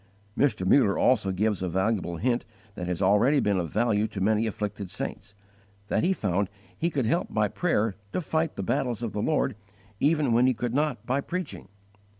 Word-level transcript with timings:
"_Mr. 0.43 0.65
Muller 0.65 0.97
also 0.97 1.31
gives 1.31 1.61
a 1.61 1.69
valuable 1.69 2.17
hint 2.17 2.43
that 2.73 2.87
has 2.87 3.03
already 3.03 3.39
been 3.39 3.57
of 3.59 3.69
value 3.69 4.07
to 4.07 4.19
many 4.19 4.47
afflicted 4.47 4.89
saints, 4.89 5.35
that 5.89 6.03
he 6.03 6.11
found 6.11 6.49
he 6.75 6.89
could 6.89 7.05
help 7.05 7.31
by 7.31 7.47
prayer 7.47 7.93
to 8.11 8.19
fight 8.19 8.55
the 8.55 8.63
battles 8.63 9.03
of 9.03 9.11
the 9.11 9.21
Lord 9.21 9.55
even 9.99 10.33
when 10.33 10.47
he 10.47 10.55
could 10.55 10.73
not 10.73 11.05
by 11.05 11.21
preaching. 11.21 11.67